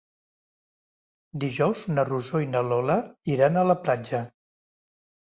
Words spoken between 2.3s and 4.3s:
i na Lola iran a la platja.